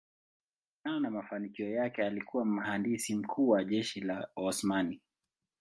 [0.73, 5.01] Kutokana na mafanikio yake alikuwa mhandisi mkuu wa jeshi la Osmani.